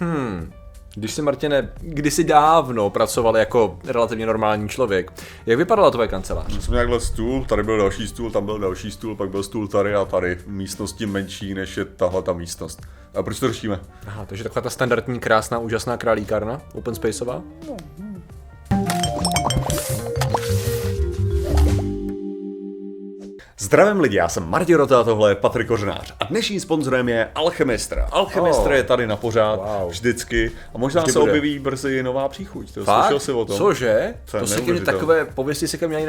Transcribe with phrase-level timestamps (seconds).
[0.00, 0.52] Hmm.
[0.94, 5.12] Když jsi, Martine, kdysi dávno pracoval jako relativně normální člověk,
[5.46, 6.46] jak vypadala tvoje kancelář?
[6.46, 9.68] Měl jsem nějakhle stůl, tady byl další stůl, tam byl další stůl, pak byl stůl
[9.68, 10.34] tady a tady.
[10.36, 12.82] V místnosti menší, než je tahle ta místnost.
[13.14, 13.80] A proč to řešíme?
[14.06, 17.42] Aha, takže taková ta standardní, krásná, úžasná králíkárna, open spaceová?
[23.70, 28.08] Zdravím lidi, já jsem Martin Rota, tohle je Patrik Kořenář a dnešním sponzorem je Alchemistra.
[28.12, 28.72] Alchemistra Oh.
[28.72, 29.90] je tady na pořád Wow.
[29.90, 31.30] vždycky a možná Vždy se bude.
[31.32, 32.72] objeví brzy nová příchuť.
[32.74, 33.04] To Fakt?
[33.04, 33.56] slyšel jsi o tom?
[33.56, 34.14] Cože?
[34.30, 34.98] To je To se neuvěřitelné.
[34.98, 36.06] takové pověsti se ke mně ani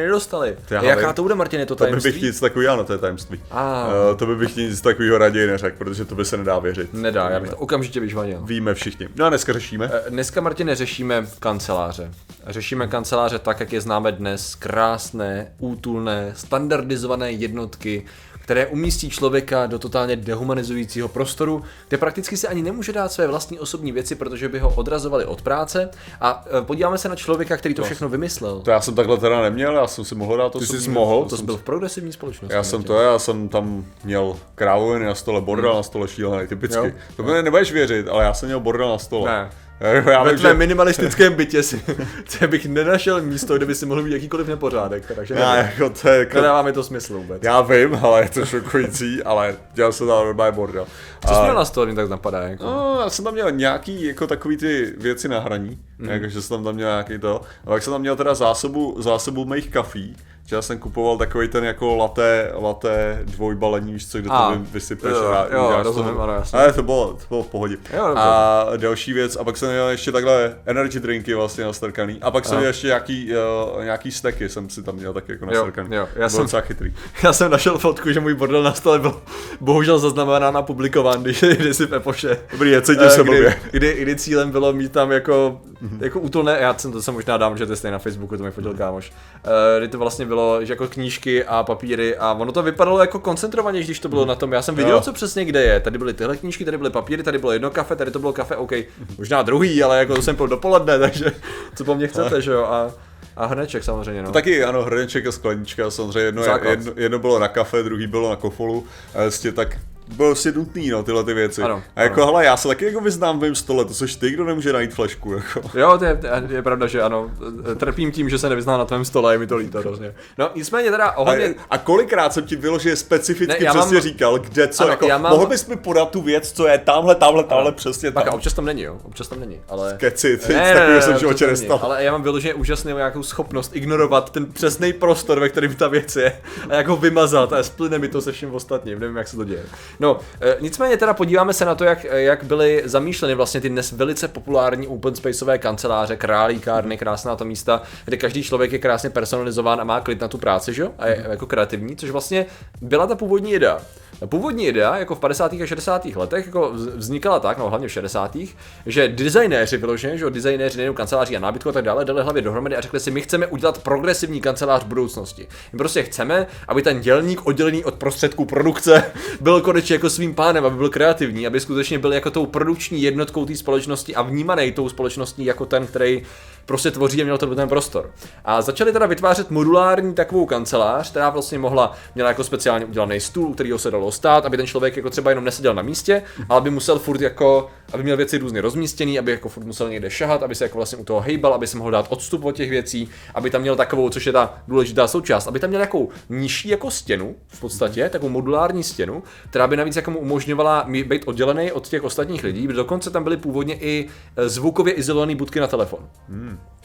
[0.76, 1.14] já Jaká vím.
[1.16, 2.12] to bude, Martine, to To by tajemství?
[2.12, 3.40] bych nic takového, ano, to je tajemství.
[3.52, 3.88] A.
[4.12, 6.94] Uh, to by bych nic takového raději neřekl, protože to by se nedá věřit.
[6.94, 8.40] Nedá, já bych to okamžitě vyžvanil.
[8.44, 9.08] Víme všichni.
[9.16, 9.90] No a dneska řešíme.
[9.94, 12.12] Eh, Dneska, Martine, řešíme kanceláře.
[12.48, 14.56] Řešíme kanceláře tak, jak je známe dnes.
[14.56, 18.04] Krásné, útulné, standardizované jednotky,
[18.42, 23.60] které umístí člověka do totálně dehumanizujícího prostoru, kde prakticky si ani nemůže dát své vlastní
[23.60, 25.90] osobní věci, protože by ho odrazovali od práce.
[26.22, 28.60] A eh, podíváme se na člověka, který to všechno vymyslel.
[28.60, 31.26] To já jsem takhle teda neměl, já jsem si mohl dát to Ty jsi mohl,
[31.26, 32.56] to jsi byl v progresivní společnosti.
[32.56, 36.88] Já jsem to, já jsem tam měl krávoviny na stole, bordel na stole šílený, typicky.
[36.88, 36.92] Jo.
[37.16, 39.32] To mi nebudeš věřit, ale já jsem měl bordel na stole.
[39.32, 39.50] Ne.
[39.82, 40.58] Já, Ve tvém že...
[40.58, 41.82] minimalistickém bytě si,
[42.48, 46.20] bych nenašel místo, kde by si mohl mít jakýkoliv nepořádek, takže Já, jako to je,
[46.20, 46.36] jako...
[46.36, 47.44] nedává mi to smysl vůbec.
[47.44, 50.88] Já vím, ale je to šokující, ale dělal jsem tam normální bordel.
[51.28, 52.42] Co jsi měl na mě tak napadá?
[52.42, 52.64] Jako?
[52.64, 56.10] No, já jsem tam měl nějaký jako takový ty věci na hraní, mm.
[56.10, 57.42] jako, že jsem tam měl nějaký to.
[57.66, 60.16] A pak jsem tam měl teda zásobu, zásobu mých kafí,
[60.52, 64.60] že já jsem kupoval takový ten jako laté, laté dvojbalení, víš co, kde A, to
[64.60, 66.22] vy, vysypeš jo, a jo, uděláš rozumím, to.
[66.22, 66.60] ano, jasně.
[66.60, 67.78] Ale to bylo, to bylo v pohodě.
[67.98, 68.24] Jo, dobře.
[68.24, 72.18] a další věc, a pak jsem měl ještě takhle energy drinky vlastně nastrkaný.
[72.22, 73.32] A pak jsem měl ještě nějaký,
[73.76, 75.96] uh, nějaký steky, jsem si tam měl taky jako Jo, nastrkaný.
[75.96, 76.94] jo, já Bylo jsem- docela chytrý.
[77.24, 79.22] Já jsem našel fotku, že můj bordel na stole byl
[79.62, 82.38] bohužel zaznamenán a publikován, když když si v Epoše.
[82.52, 85.62] Dobrý, je, cítím Eh, se kdy, kdy, kdy, cílem bylo mít tam jako,
[86.00, 88.52] jako útulné, já jsem to se možná dám, že to je na Facebooku, to mi
[88.52, 89.12] fotil kámoš,
[89.44, 93.20] Eh, kdy to vlastně bylo, že jako knížky a papíry a ono to vypadalo jako
[93.20, 95.02] koncentrovaně, když to bylo na tom, já jsem viděl, Jo.
[95.02, 97.96] co přesně kde je, tady byly tyhle knížky, tady byly papíry, tady bylo jedno kafe,
[97.96, 98.72] tady to bylo kafe, OK,
[99.18, 101.32] možná druhý, ale jako to jsem pil dopoledne, takže
[101.76, 102.92] co po mně chcete, že jo, a,
[103.36, 104.32] a hrneček samozřejmě, no.
[104.32, 106.70] Taky ano, hrneček a sklenička, samozřejmě jedno, Základ.
[106.72, 108.86] jedno, jedno, bylo na kafe, druhý bylo na kofolu,
[109.16, 109.78] a vlastně tak
[110.12, 111.62] bylo si nutný, no, tyhle ty věci.
[111.62, 112.26] Ano, a jako, ano.
[112.32, 114.94] hele, já se taky jako vyznám v mém stole, to jsi ty, kdo nemůže najít
[114.94, 115.80] flešku, jako.
[115.80, 117.32] Jo, to je, je pravda, že ano.
[117.78, 120.16] Trpím tím, že se nevyzná na tvém stole, je mi to líto hrozně.
[120.38, 121.56] No, nicméně teda A, ohledně...
[121.70, 125.06] a kolikrát jsem ti vyloženě specificky Ne, já přesně mám- říkal, kde co, Ano, jako,
[125.08, 128.22] já mám- mohl bys mi podat tu věc, co je tamhle, tamhle, tamhle, přesně Tak
[128.22, 128.34] a tam.
[128.36, 129.96] občas tam není, jo, občas tam není, ale...
[129.98, 131.80] Keci, ty, Ne, ne, ne, jsem životě tam nestal.
[131.84, 136.16] Ale já mám vyloženě úžasnou nějakou schopnost ignorovat ten přesný prostor, ve kterém ta věc
[136.16, 136.34] je
[136.70, 139.44] a jak ho vymazat a splyne mi to se vším ostatním, nevím, jak se to
[139.44, 139.64] děje.
[140.02, 143.92] No, e, nicméně teda podíváme se na to, jak, jak byly zamýšleny vlastně ty dnes
[143.92, 149.82] velice populární open spaceové kanceláře, králíkárny, krásná to místa, kde každý člověk je krásně personalizován
[149.82, 150.92] a má klid na tu práci, že jo?
[150.98, 152.46] A je jako kreativní, což vlastně
[152.82, 153.82] byla ta původní idea.
[154.26, 155.54] Původní idea, jako v 50.
[155.54, 156.06] a 60.
[156.16, 158.38] letech, jako vz- vznikala tak, no hlavně v 60.
[158.86, 162.76] že designéři vyloženě, že designéři nejenom kanceláří a nábytku a tak dále, dali hlavě dohromady
[162.76, 165.48] a řekli si, my chceme udělat progresivní kancelář budoucnosti.
[165.74, 169.04] My prostě chceme, aby ten dělník oddělený od prostředků produkce
[169.42, 173.46] byl konečně jako svým pánem, aby byl kreativní, aby skutečně byl jako tou produkční jednotkou
[173.46, 176.24] té společnosti a vnímaný tou společností jako ten, který
[176.66, 178.12] prostě tvoří a měl to ten prostor.
[178.46, 183.50] A začali teda vytvářet modulární takovou kancelář, která vlastně mohla, měla jako speciálně udělaný stůl,
[183.50, 186.58] u kterého se dalo stát, aby ten člověk jako třeba jenom neseděl na místě, ale
[186.58, 190.44] aby musel furt jako, aby měl věci různě rozmístěný, aby jako furt musel někde šahat,
[190.44, 193.10] aby se jako vlastně u toho hejbal, aby se mohl dát odstup od těch věcí,
[193.36, 196.92] aby tam měl takovou, což je ta důležitá součást, aby tam měl nějakou nižší jako
[196.92, 201.88] stěnu, v podstatě, takovou modulární stěnu, která by navíc jako mu umožňovala být oddělený od
[201.88, 202.68] těch ostatních lidí.
[202.68, 206.10] Dokonce tam byly původně i eh, zvukově izolované budky na telefon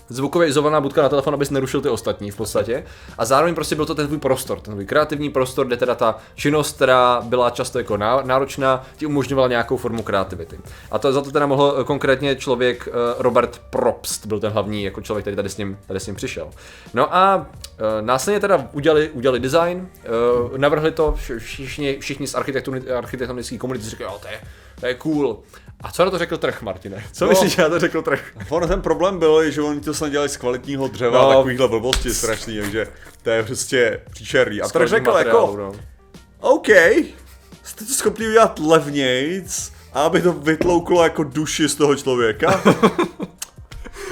[0.09, 2.85] zvukově izolovaná budka na telefon, abys nerušil ty ostatní v podstatě.
[3.19, 6.19] A zároveň prostě byl to ten tvůj prostor, ten tvůj kreativní prostor, kde teda ta
[6.35, 10.59] činnost, která byla často jako ná- náročná, ti umožňovala nějakou formu kreativity.
[10.91, 14.85] A to za to teda mohl eh, konkrétně člověk eh, Robert Probst, byl ten hlavní
[14.85, 16.49] jako člověk, který tady s ním, tady s ním přišel.
[16.95, 17.47] No a
[17.79, 19.89] eh, následně teda udělali, udělali design,
[20.57, 24.41] navrhli to vš- všichni, všichni z architektoni- architektonické komunity, říkali, jo, to je,
[24.81, 25.39] to je cool.
[25.81, 27.05] A co na to řekl trh, Martine?
[27.13, 27.29] Co No.
[27.31, 28.21] myslíš, že na to řekl trh?
[28.49, 31.31] Ono ten problém byl, že oni to snad dělali z kvalitního dřeva No.
[31.31, 32.87] a takovýhle blbosti strašný, takže
[33.23, 34.61] to je prostě příšerný.
[34.63, 35.73] A trh řekl Materiálu, jako, no.
[36.41, 36.67] OK,
[37.63, 42.63] jste to schopni udělat levnějc, a aby to vytlouklo jako duši z toho člověka.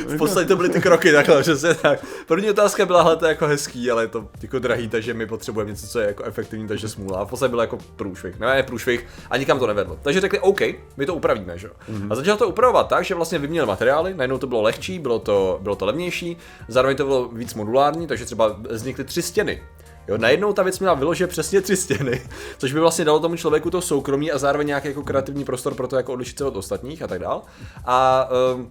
[0.06, 2.04] v podstatě to byly ty kroky takhle, přesně tak.
[2.26, 5.26] První otázka byla, hele, to je jako hezký, ale je to jako drahý, takže my
[5.26, 7.18] potřebujeme něco, co je jako efektivní, takže smůla.
[7.18, 9.98] A v podstatě byl jako průšvih, ne, ne průšvih a nikam to nevedlo.
[10.02, 10.60] Takže řekli, OK,
[10.96, 11.72] my to upravíme, že jo.
[11.92, 12.12] Mm-hmm.
[12.12, 15.58] A začal to upravovat tak, že vlastně vyměnil materiály, najednou to bylo lehčí, bylo to,
[15.62, 16.36] bylo to levnější,
[16.68, 19.62] zároveň to bylo víc modulární, takže třeba vznikly tři stěny.
[20.08, 22.22] Jo, najednou ta věc měla vyložit přesně tři stěny,
[22.58, 25.88] což by vlastně dalo tomu člověku to soukromí a zároveň nějaký jako kreativní prostor pro
[25.88, 27.42] to jako odlišit se od ostatních a tak dál.
[27.84, 28.70] A um,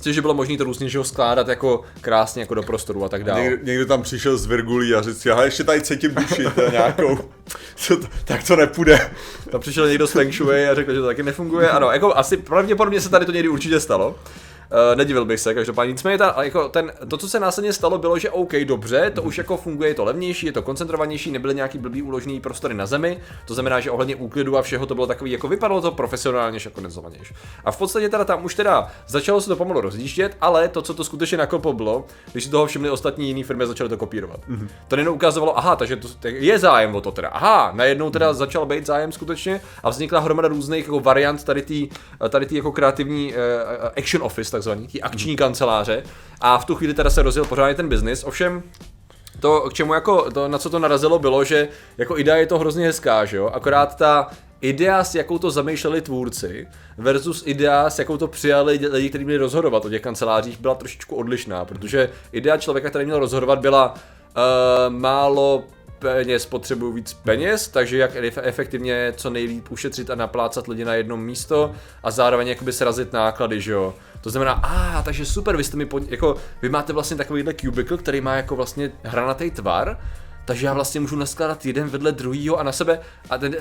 [0.00, 3.24] Což bylo možné to různě že ho skládat jako krásně jako do prostoru a tak
[3.24, 3.40] dále.
[3.40, 6.62] Někdo, někdo tam přišel z Virgulí a říct si, aha, ještě tady cítím duši, to
[6.62, 7.18] je nějakou,
[7.76, 9.10] co to, tak to nepůjde.
[9.50, 11.70] Tam přišel někdo z Feng Shui a řekl, že to taky nefunguje.
[11.70, 14.16] Ano, jako asi pravděpodobně se tady to někdy určitě stalo.
[14.70, 15.92] Uh, nedivil bych se, každopádně.
[15.92, 19.38] Nicméně ta, jako ten, to, co se následně stalo, bylo, že OK, dobře, to už
[19.38, 23.20] jako funguje, je to levnější, je to koncentrovanější, nebyly nějaký blbý uložený prostory na zemi,
[23.44, 26.74] to znamená, že ohledně úklidu a všeho to bylo takový, jako vypadalo to profesionálně, jako
[26.74, 27.34] kondenzovanější.
[27.64, 30.94] A v podstatě teda tam už teda začalo se to pomalu rozjíždět, ale to, co
[30.94, 34.40] to skutečně nakoplo, bylo, když si toho všimli ostatní jiné firmy, začaly to kopírovat.
[34.48, 34.68] Mm-hmm.
[34.88, 37.28] To nejen ukazovalo, aha, takže to, je zájem o to teda.
[37.28, 38.34] Aha, najednou teda mm-hmm.
[38.34, 41.88] začal být zájem skutečně a vznikla hromada různých jako variant tady tý,
[42.28, 43.38] tady tý jako kreativní uh,
[43.96, 46.02] action office, takzvaný, ty akční kanceláře.
[46.40, 48.62] A v tu chvíli teda se rozjel pořádně ten biznis, ovšem
[49.40, 51.68] to, k čemu jako, to, na co to narazilo, bylo, že
[51.98, 56.00] jako idea je to hrozně hezká, že jo, akorát ta idea, s jakou to zamýšleli
[56.00, 56.68] tvůrci,
[56.98, 61.16] versus idea, s jakou to přijali lidi, kteří měli rozhodovat o těch kancelářích, byla trošičku
[61.16, 64.00] odlišná, protože idea člověka, který měl rozhodovat, byla uh,
[64.88, 65.64] málo
[65.98, 68.10] peněz potřebují víc peněz, takže jak
[68.42, 71.72] efektivně co nejlíp ušetřit a naplácat lidi na jedno místo
[72.02, 73.94] a zároveň jakoby srazit náklady, že jo.
[74.20, 77.54] To znamená, a ah, takže super, vy jste mi, pod, jako, vy máte vlastně takovýhle
[77.54, 79.98] cubicle, který má jako vlastně hranatý tvar,
[80.48, 83.00] takže já vlastně můžu naskládat jeden vedle druhýho a na sebe
[83.30, 83.56] a ten,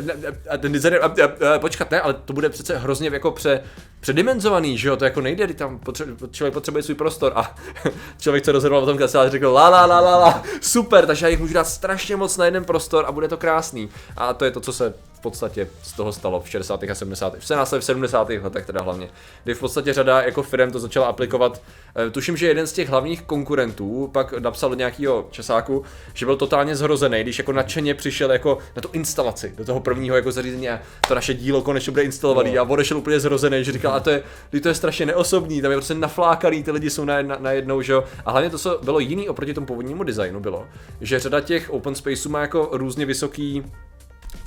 [0.50, 3.64] a ten designer, a, a, a, počkat, ne, ale to bude přece hrozně jako pře,
[4.00, 7.56] předimenzovaný, že jo, to jako nejde, tam potře- člověk potřebuje svůj prostor a
[8.18, 11.30] člověk, co rozhodoval o tom kanceláři, řekl la la la la la, super, takže já
[11.30, 13.90] jich můžu dát strašně moc na jeden prostor a bude to krásný.
[14.18, 16.84] A to je to, co se v podstatě z toho stalo v 60.
[16.84, 17.36] a 70.
[17.36, 18.30] v v 70.
[18.30, 19.10] letech teda hlavně,
[19.44, 21.62] kdy v podstatě řada jako firm to začala aplikovat.
[21.96, 25.84] Eh, tuším, že jeden z těch hlavních konkurentů pak napsal do nějakého časáku,
[26.14, 30.16] že byl totálně zhrozený, když jako nadšeně přišel jako na tu instalaci do toho prvního
[30.16, 32.62] jako zařízení a to naše dílo konečně bude instalovaný no.
[32.62, 34.24] a odešel úplně zhrozený, že říkal, a to je,
[34.62, 37.82] to je strašně neosobní, tam je prostě naflákaný, ty lidi jsou na, na, na jednou,
[37.82, 38.04] že jo.
[38.26, 40.68] A hlavně to, co bylo jiný oproti tomu původnímu designu, bylo,
[41.02, 43.64] že řada těch open spaceů má jako různě vysoký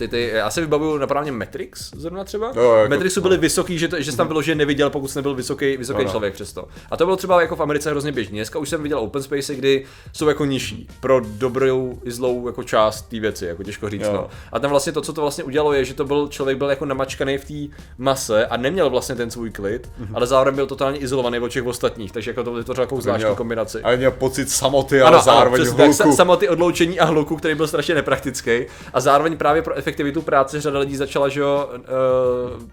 [0.01, 2.53] ty, ty, já se vybavuju napravně Matrix zrovna třeba.
[2.55, 3.41] Jo, jako, Matrixu byly no.
[3.41, 6.35] vysoký, že, že jsi tam bylo, že neviděl, pokud jsi nebyl vysoký, vysoký no, člověk
[6.35, 6.69] přesto.
[6.91, 8.39] A to bylo třeba jako v Americe hrozně běžný.
[8.39, 12.63] Dneska už jsem viděl open space, kdy jsou jako nižší pro dobrou i zlou jako
[12.63, 14.09] část té věci, jako těžko říct.
[14.13, 14.29] No.
[14.53, 16.85] A tam vlastně to, co to vlastně udělalo, je, že to byl člověk byl jako
[16.85, 20.11] namačkaný v té mase a neměl vlastně ten svůj klid, mm-hmm.
[20.15, 23.83] ale zároveň byl totálně izolovaný od všech ostatních, takže jako to vytvořilo takovou zvláštní kombinaci.
[23.83, 25.99] A měl pocit samoty, ale ano, zároveň ano, hluku.
[25.99, 30.61] Tak, samoty, odloučení a hluku, který byl strašně nepraktický a zároveň právě pro efektivitu práce
[30.61, 31.71] řada lidí začala, že jo,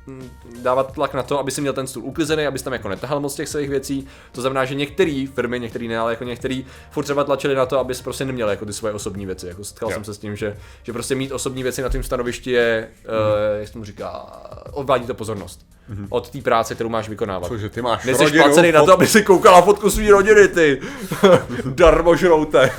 [0.07, 3.19] uh, dávat tlak na to, aby si měl ten stůl uklizený, aby tam jako netahal
[3.19, 4.07] moc těch svých věcí.
[4.31, 6.61] To znamená, že některé firmy, některé ne, ale jako některé
[6.91, 9.47] furt třeba tlačili na to, aby prostě neměl jako ty svoje osobní věci.
[9.47, 12.51] Jako setkal jsem se s tím, že, že prostě mít osobní věci na tom stanovišti
[12.51, 14.25] je, uh, jak se mu říká,
[14.71, 16.07] odvádí to pozornost mm-hmm.
[16.09, 17.47] od té práce, kterou máš vykonávat.
[17.47, 20.81] Cože, ty máš Nejsi placený na to, aby si koukala fotku své rodiny, ty.
[21.65, 22.71] Darmožrouté.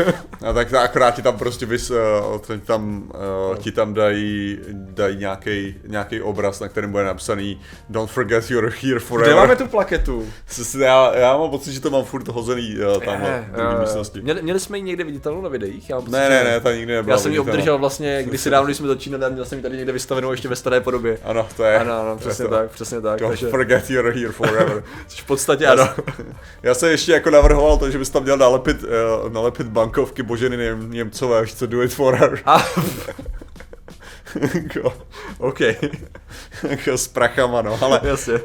[0.46, 1.98] a tak akorát ti tam prostě vys, uh,
[2.64, 3.10] tam,
[3.50, 8.72] uh, ti tam dají, dají nějaký, nějaký obraz, na kterém bude napsaný Don't forget you're
[8.82, 9.32] here forever.
[9.32, 10.26] Kde máme tu plaketu?
[10.78, 13.50] Já, já mám pocit, že to mám furt hozený uh, tam je,
[14.16, 15.90] uh, měli, měli, jsme ji někde viditelnou na videích?
[15.90, 18.66] Já ne, ne, ne, ta nikdy nebyla Já jsem ji obdržel vlastně, když si dávno,
[18.66, 21.18] když jsme začínali, a měl jsem ji tady někde vystavenou ještě ve staré podobě.
[21.24, 21.78] Ano, to je.
[21.78, 22.50] Ano, ano přesně to.
[22.50, 23.20] tak, přesně tak.
[23.20, 23.50] Don't takže...
[23.50, 24.84] forget you're here forever.
[25.06, 25.88] Což v podstatě ano.
[26.62, 30.56] Já jsem ještě jako navrhoval to, že bys tam měl nalepit, uh, nalepit bankovky Boženy
[30.56, 32.42] Něm, Němcové, až co do it for her.
[32.46, 32.66] A...
[34.54, 34.94] jako,
[35.38, 35.60] OK.
[36.68, 38.34] jako s prachama, no, ale, Jasně.
[38.34, 38.40] Uh,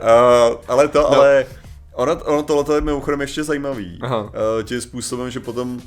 [0.67, 1.11] ale to, no.
[1.11, 1.45] ale
[1.93, 3.99] ono, ono tohle je mimochodem ještě zajímavý.
[4.01, 4.21] Aha.
[4.21, 4.29] Uh,
[4.63, 5.81] tím způsobem, že potom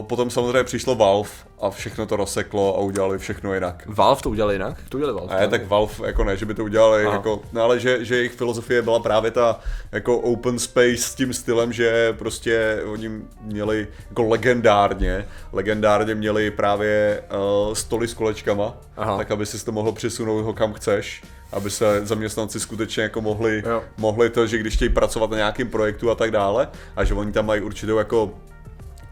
[0.00, 3.82] Potom samozřejmě přišlo Valve a všechno to rozseklo a udělali všechno jinak.
[3.86, 4.76] Valve to udělali jinak?
[4.88, 5.40] To udělali Valve?
[5.40, 8.32] Ne, tak Valve jako ne, že by to udělali, jako, no, ale že, že jejich
[8.32, 9.60] filozofie byla právě ta
[9.92, 17.22] jako open space s tím stylem, že prostě oni měli jako legendárně, legendárně měli právě
[17.68, 19.16] uh, stoly s kolečkama, Aha.
[19.16, 23.62] tak aby si to mohl přesunout ho kam chceš aby se zaměstnanci skutečně jako mohli,
[23.98, 27.32] mohli to, že když chtějí pracovat na nějakém projektu a tak dále, a že oni
[27.32, 28.34] tam mají určitou jako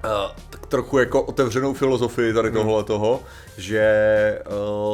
[0.05, 0.11] uh,
[0.51, 2.85] tak trochu jako otevřenou filozofii tady tohle hmm.
[2.85, 3.23] toho,
[3.57, 4.39] že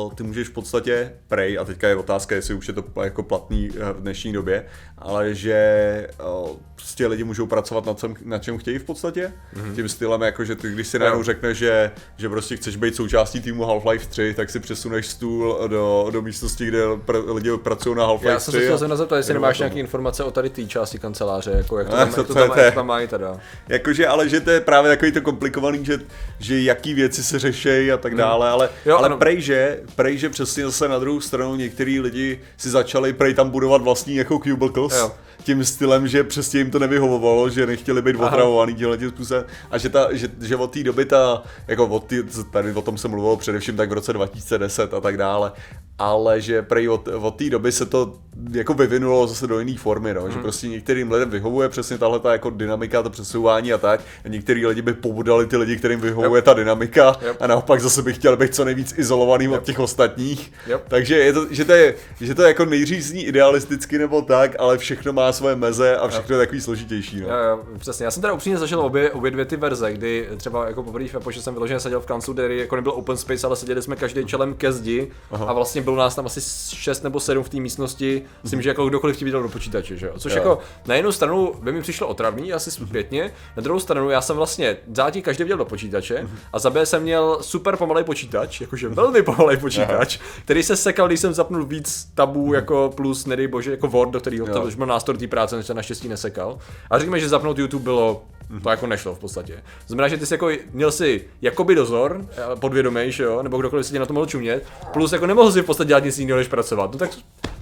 [0.04, 3.22] uh, ty můžeš v podstatě prej, a teďka je otázka, jestli už je to jako
[3.22, 4.66] platný v dnešní době,
[4.98, 6.08] ale že
[6.42, 9.74] uh, prostě lidi můžou pracovat na, čem, na čem chtějí v podstatě, mm-hmm.
[9.74, 13.40] tím stylem, jako že ty, když si najednou řekneš, že, že prostě chceš být součástí
[13.40, 18.06] týmu Half-Life 3, tak si přesuneš stůl do, do místnosti, kde pr- lidi pracují na
[18.06, 18.26] Half-Life 3.
[18.28, 21.50] Já jsem se chtěl zeptat, zeptat, jestli nemáš nějaké informace o tady té části kanceláře,
[21.50, 23.40] jako jak to, tam, to, jak to, tam, jak to tam mají teda.
[23.68, 26.00] Jakože, ale že to je právě takový to komplikovaný, že,
[26.38, 30.30] že jaký věci se řeší a tak dále, ale, jo, ale prej, že, prej, že
[30.30, 34.98] přesně zase na druhou stranu některý lidi si začali prej tam budovat vlastní jako cubicles.
[34.98, 35.12] Jo.
[35.44, 39.78] tím stylem, že přesně jim to nevyhovovalo, že nechtěli být otravovaný tímhle tím způsobem a
[39.78, 43.10] že, ta, že, že od té doby ta, jako od tý, tady o tom jsem
[43.10, 45.52] mluvil především tak v roce 2010 a tak dále,
[45.98, 48.12] ale že prej od, od té doby se to
[48.52, 50.32] jako vyvinulo zase do jiné formy, no, hmm.
[50.32, 54.28] že prostě některým lidem vyhovuje přesně tahle ta jako dynamika, to přesouvání a tak a
[54.28, 56.44] některý lidi by pobudali ty lidi, kterým vyhovuje yep.
[56.44, 57.36] ta dynamika yep.
[57.42, 59.54] a naopak zase by chtěl být co nejvíc izolovaný yep.
[59.54, 60.88] od těch ostatních, yep.
[60.88, 64.78] takže je to, že to je, že to je jako nejdřív idealisticky nebo tak, ale
[64.78, 66.40] všechno má svoje meze a všechno jo.
[66.40, 67.20] je takový složitější.
[67.20, 67.28] No.
[67.28, 68.04] Jo, přesně.
[68.04, 71.42] Já jsem teda upřímně zažil obě, obě dvě ty verze, kdy třeba jako poprvé že
[71.42, 74.72] jsem vyloženě seděl v kanclu, jako nebyl open space, ale seděli jsme každý čelem ke
[74.72, 75.46] zdi Aha.
[75.46, 76.40] a vlastně bylo nás tam asi
[76.76, 80.06] 6 nebo 7 v té místnosti, myslím, že jako kdokoliv ti viděl do počítače, že
[80.06, 80.12] jo.
[80.18, 80.38] Což jo.
[80.38, 84.36] jako na jednu stranu by mi přišlo otravný, asi zpětně, na druhou stranu já jsem
[84.36, 88.88] vlastně zátí každý viděl do počítače a za B jsem měl super pomalý počítač, jakože
[88.88, 93.70] velmi pomalý počítač, který se sekal, když jsem zapnul víc tabů jako plus, nedej bože,
[93.70, 96.58] jako Word, do kterého to byl nástor té práce, než se naštěstí nesekal.
[96.90, 98.22] A řekněme, že zapnout YouTube bylo
[98.62, 99.62] to jako nešlo v podstatě.
[99.86, 103.86] Znamená, že ty jsi jako, měl si jakoby dozor, eh, podvědomý, že jo, nebo kdokoliv
[103.86, 106.38] si tě na to mohl čumět, plus jako nemohl si v podstatě dělat nic jiného,
[106.38, 106.92] než pracovat.
[106.92, 107.10] No tak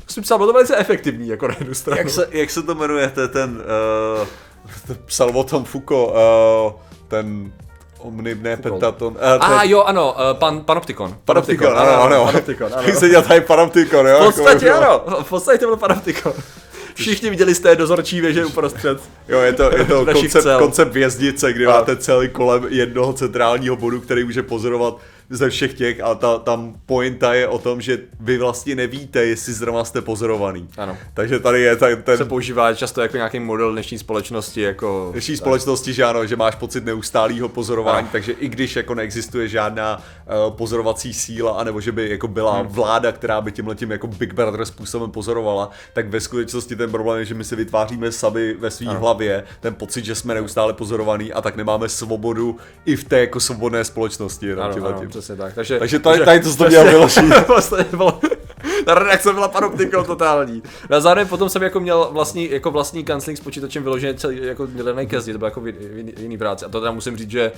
[0.08, 1.98] jsem psal, bylo to velice efektivní, jako na jednu stranu.
[1.98, 3.62] Jak se, jak se to jmenuje, to je ten,
[4.20, 6.72] uh, psal o tom Foucault, uh,
[7.08, 7.52] ten
[8.04, 9.16] Omnibne pentaton.
[9.20, 11.16] A uh, ah, jo, ano, uh, pan, panoptikon.
[11.24, 12.24] Panoptikon, ano, ano.
[12.24, 12.82] Panoptikon, ano.
[12.82, 14.18] Jak se dělal tady panoptikon, jo?
[14.20, 16.32] V podstatě jako, ano, v podstatě to byl panoptikon.
[16.94, 18.98] Všichni viděli z té dozorčí věže uprostřed.
[19.28, 24.00] Jo, je to, je to koncept, koncept věznice, kdy máte celý kolem jednoho centrálního bodu,
[24.00, 24.96] který může pozorovat
[25.30, 29.52] ze všech těch a ta, tam pointa je o tom, že vy vlastně nevíte, jestli
[29.52, 30.68] zrovna jste pozorovaný.
[30.78, 30.96] Ano.
[31.14, 32.16] Takže tady je ten, ten...
[32.16, 35.08] Se používá často jako nějaký model dnešní společnosti, jako...
[35.12, 38.08] Dnešní společnosti, že ano, že máš pocit neustálého pozorování, ano.
[38.12, 42.68] takže i když jako neexistuje žádná uh, pozorovací síla, anebo že by jako byla hmm.
[42.68, 47.18] vláda, která by tímhle tím jako Big Brother způsobem pozorovala, tak ve skutečnosti ten problém
[47.18, 51.32] je, že my si vytváříme sami ve své hlavě ten pocit, že jsme neustále pozorovaní
[51.32, 54.52] a tak nemáme svobodu i v té jako svobodné společnosti.
[54.52, 55.54] Ano, ano, přesně tak.
[55.54, 57.20] Takže, takže tady, tady to to dělal Miloší.
[57.48, 58.20] vlastně bylo,
[58.84, 60.62] ta redakce byla panoptikou totální.
[60.90, 64.66] Na zároveň potom jsem jako měl vlastní, jako vlastní kancling s počítačem vyložený celý jako
[64.66, 66.64] mělený ke zdi, to bylo jako v, v, jiný práci.
[66.64, 67.52] A to teda musím říct, že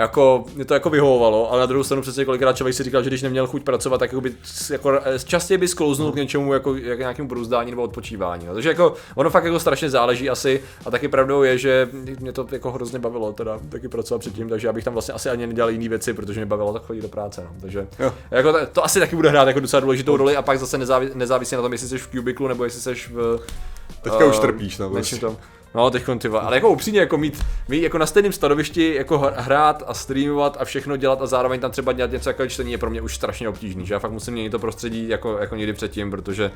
[0.00, 3.10] jako, mě to jako vyhovovalo, ale na druhou stranu přesně kolikrát člověk si říkal, že
[3.10, 4.34] když neměl chuť pracovat, tak jako by,
[4.70, 8.46] jako, eh, častěji by sklouznul k něčemu jako, jako nějakému bruzdání nebo odpočívání.
[8.46, 8.54] No.
[8.54, 11.88] Takže jako, ono fakt jako strašně záleží asi a taky pravdou je, že
[12.20, 15.30] mě to jako hrozně bavilo teda taky pracovat předtím, takže já bych tam vlastně asi
[15.30, 17.42] ani nedělal jiné věci, protože mě bavilo tak chodit do práce.
[17.44, 17.50] No.
[17.60, 17.86] Takže
[18.30, 21.56] jako, to, asi taky bude hrát jako docela důležitou roli a pak zase nezávi, nezávisí
[21.56, 23.40] na tom, jestli jsi v kubiklu nebo jestli jsi v
[24.02, 25.26] Teďka uh, už trpíš, no, prostě.
[25.74, 29.82] No, teď ty ale jako upřímně, jako mít, mít jako na stejném stanovišti, jako hrát
[29.86, 32.90] a streamovat a všechno dělat a zároveň tam třeba dělat něco jako čtení je pro
[32.90, 36.10] mě už strašně obtížný, že já fakt musím měnit to prostředí jako, jako někdy předtím,
[36.10, 36.50] protože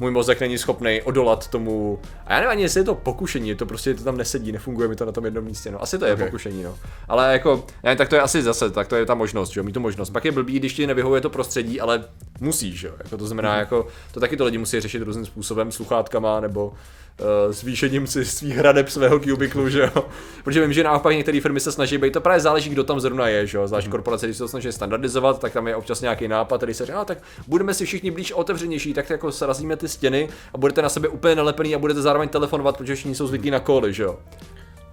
[0.00, 3.54] můj mozek není schopný odolat tomu, a já nevím ani jestli je to pokušení, je
[3.54, 6.04] to prostě to tam nesedí, nefunguje mi to na tom jednom místě, no asi to
[6.04, 6.26] je okay.
[6.26, 6.78] pokušení, no.
[7.08, 9.64] Ale jako, ne, tak to je asi zase, tak to je ta možnost, že jo,
[9.64, 10.10] mít tu možnost.
[10.10, 12.04] Pak je blbý, když ti nevyhovuje to prostředí, ale
[12.40, 13.58] musíš, jo, jako to znamená, mm.
[13.58, 18.56] jako, to taky to lidi musí řešit různým způsobem, sluchátkama nebo uh, zvýšením si svých
[18.56, 20.04] hradeb svého kubiklu, že jo.
[20.44, 23.28] Protože vím, že naopak některé firmy se snaží být, to právě záleží, kdo tam zrovna
[23.28, 23.68] je, že jo.
[23.68, 23.90] Zvlášť mm.
[23.90, 27.04] korporace, když se to snaží standardizovat, tak tam je občas nějaký nápad, který se říká,
[27.04, 31.08] tak budeme si všichni blíž otevřenější, tak jako srazíme ty stěny a budete na sebe
[31.08, 34.18] úplně nalepený a budete zároveň telefonovat, protože všichni jsou zvyklí na koly, že jo.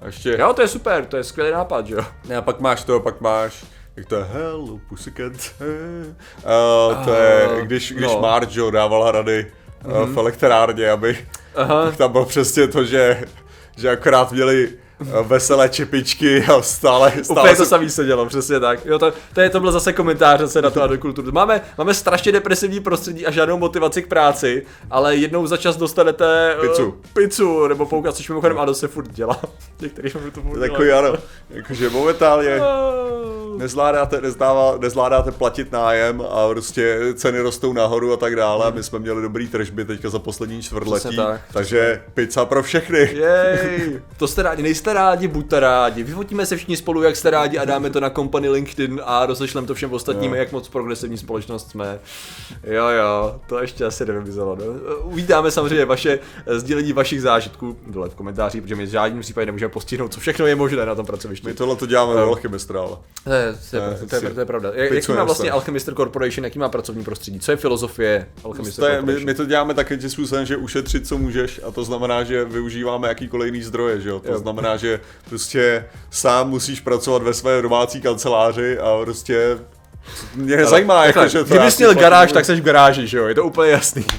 [0.05, 0.37] Ještě...
[0.39, 2.03] Jo, to je super, to je skvělý nápad, že jo.
[2.37, 3.65] A pak máš to, pak máš
[3.97, 5.33] jak to je Hello Pussycat.
[6.35, 8.19] Uh, to je, když, když no.
[8.21, 9.51] Marge dával hrady
[9.83, 10.13] mm-hmm.
[10.13, 11.17] v elektrárně, aby
[11.55, 11.91] Aha.
[11.97, 13.23] tam bylo přesně to, že,
[13.77, 14.69] že akorát měli
[15.01, 18.85] eh, veselé čepičky a stále, stále Úplně to samý se dělo, přesně tak.
[18.85, 21.31] Jo, to, to, je, to byl zase komentář se na to a do kulturu.
[21.31, 26.57] Máme, máme strašně depresivní prostředí a žádnou motivaci k práci, ale jednou za čas dostanete
[26.61, 29.41] pizzu, uh, pizzu nebo poukaz, což mimochodem Ado se furt dělá.
[29.81, 31.13] Některý to furt Takový ano,
[31.49, 32.59] jakože momentálně.
[33.57, 38.71] Nezvládáte, nezdává, nezvládáte platit nájem a prostě ceny rostou nahoru a tak dále.
[38.71, 42.99] My jsme měli dobrý tržby teďka za poslední čtvrtletí, tak, takže pizza pro všechny.
[42.99, 46.03] Jej, to jste rádi, nejste rádi, buďte rádi.
[46.03, 49.65] Vyfotíme se všichni spolu, jak jste rádi a dáme to na company LinkedIn a rozešlem
[49.65, 50.37] to všem ostatním, jo.
[50.37, 51.99] jak moc progresivní společnost jsme.
[52.63, 54.55] Jo, jo, to ještě asi nevymizelo.
[54.55, 54.65] No.
[55.03, 59.69] Uvítáme samozřejmě vaše sdílení vašich zážitků dole v komentářích, protože my v žádném případě nemůžeme
[59.69, 61.47] postihnout, co všechno je možné na tom pracovišti.
[61.47, 62.35] My tohle to děláme no.
[63.47, 63.81] Alchemistral.
[63.81, 64.71] To je, to, je, to, je, to je pravda.
[64.73, 67.39] Jaký má vlastně Alchemister Corporation, jaký má pracovní prostředí?
[67.39, 69.19] Co je filozofie Alchemister Corporation?
[69.19, 72.45] My, my, to děláme taky tím způsobem, že ušetřit, co můžeš, a to znamená, že
[72.45, 74.19] využíváme jakýkoliv jiný zdroje, že jo?
[74.19, 74.37] To jo.
[74.37, 74.99] znamená, že
[75.29, 79.57] prostě sám musíš pracovat ve své domácí kanceláři a prostě
[80.35, 83.25] mě nezajímá, jako, že to Kdybys měl garáž, tak jsi v garáži, že jo?
[83.25, 84.05] Je to úplně jasný.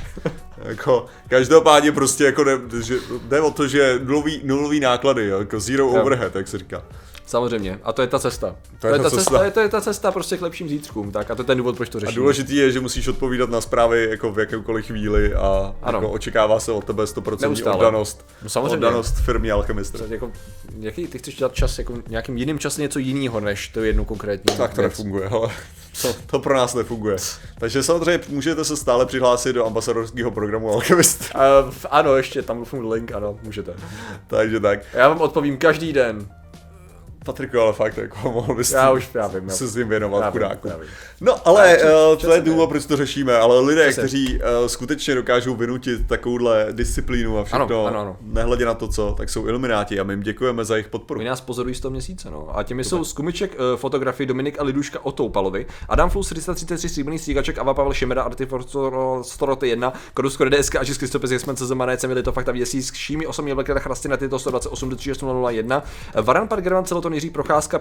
[0.64, 2.97] Jako, každopádně prostě jako jde, že,
[3.28, 6.02] jde o to, že nulový, nulový náklady, jo, jako zero jo.
[6.02, 6.83] overhead, jak se říká.
[7.26, 7.80] Samozřejmě.
[7.83, 8.56] A to je ta cesta.
[8.80, 9.30] To je, to je ta, cesta.
[9.30, 9.50] cesta.
[9.50, 11.11] To je ta cesta prostě k lepším zítřkům.
[11.12, 12.14] Tak a to je ten důvod, proč to řešíme.
[12.14, 15.99] A důležitý je, že musíš odpovídat na zprávy jako v jakémkoliv chvíli a ano.
[15.99, 17.76] jako očekává se od tebe 100% Neustále.
[17.76, 18.26] oddanost.
[18.42, 18.76] No samozřejmě.
[18.76, 19.97] Oddanost firmy Alchemist.
[20.09, 20.33] Jako,
[20.80, 24.56] jaký, ty chceš dělat čas jako nějakým jiným časem něco jiného, než to jednu konkrétní
[24.56, 24.90] Tak to věc.
[24.92, 25.49] nefunguje, ale
[26.02, 27.16] to, to pro nás nefunguje.
[27.59, 31.33] Takže samozřejmě můžete se stále přihlásit do ambasadorského programu Alchemist.
[31.35, 33.75] Uh, ano, ještě tam funguje link, ano, můžete.
[34.26, 34.80] Takže tak.
[34.92, 36.28] Já vám odpovím každý den.
[37.26, 40.30] Patriku, ale fakt, jako mohl bys já už já vím, se s ním věnovat já
[40.30, 40.68] chudáku.
[41.21, 45.56] No, ale uh, to je důvod, proč to řešíme, ale lidé, kteří uh, skutečně dokážou
[45.56, 48.16] vynutit takovouhle disciplínu a všechno, ano, ano, ano.
[48.23, 51.21] nehledě na to, co, tak jsou ilumináti a my jim děkujeme za jejich podporu.
[51.21, 52.59] My nás pozorují 100 měsíce, no.
[52.59, 57.59] A těmi jsou Skumiček, uh, fotografii Dominik a Liduška Otoupalovi, Adam Flus 333 stříbrný stříkaček,
[57.59, 58.64] Ava Pavel Šimera, Artifor
[59.23, 62.52] Storoty 1, Korusko DSK a Český stopis, jak jsme CZ Manece, měli to fakt a
[62.52, 65.83] věsí s Šími, osobně velké chrasty na tyto 128 do 3601,
[66.23, 67.80] Varan Pargerman celoton Jiří Procházka,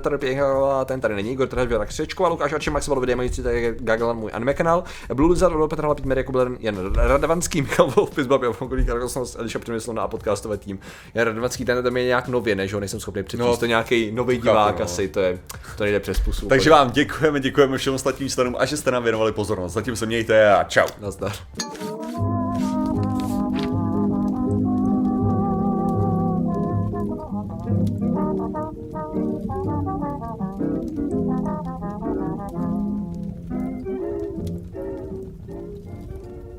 [0.00, 3.74] tady Pěchala, ten tady není, Igor Trhel, Křečko a Lukáš Ačem, Maximal Videa, mající tady
[3.80, 8.42] Gaglan, můj anime kanál, Blue Lizard, Robert Petr Hlapit, Jakub Jan Radovanský, Michal Wolf, Pizbab,
[8.42, 10.78] Jafonkolí, Karkosnost, Eliša Přemysl a podcastový tým.
[11.14, 14.12] Jan Radovanský, ten tam je nějak nově, než ho nejsem schopný přečíst, no, to nějaký
[14.12, 14.84] nový divák no.
[14.84, 15.38] asi, to je,
[15.76, 16.48] to nejde přes pusu.
[16.48, 19.72] Takže vám děkujeme, děkujeme všem ostatním stanům a že jste nám věnovali pozornost.
[19.72, 20.86] Zatím se mějte a čau.
[21.00, 21.32] Nazdar.